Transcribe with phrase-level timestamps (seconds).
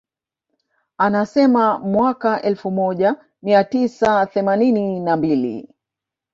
[0.97, 5.69] Anasema mwaka elfu moja mia tisa themanini na mbili